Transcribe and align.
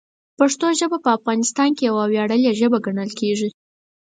پښتو 0.39 0.67
ژبه 0.79 0.97
په 1.03 1.09
افغانستان 1.17 1.69
کې 1.75 1.83
یوه 1.89 2.03
ویاړلې 2.11 2.51
ژبه 2.59 2.77
ګڼل 2.85 3.11
کېږي. 3.19 3.49